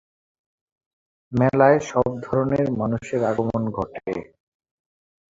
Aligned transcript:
মেলায় 1.31 1.79
সব 1.89 2.09
ধরনের 2.23 2.67
মানুষের 2.79 3.21
আগমন 3.23 3.63
ঘটে। 3.71 4.11